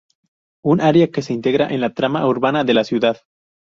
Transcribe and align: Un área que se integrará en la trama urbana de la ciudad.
Un 0.63 0.81
área 0.81 1.11
que 1.11 1.21
se 1.21 1.31
integrará 1.31 1.71
en 1.75 1.79
la 1.79 1.93
trama 1.93 2.25
urbana 2.25 2.63
de 2.63 2.73
la 2.73 2.83
ciudad. 2.85 3.17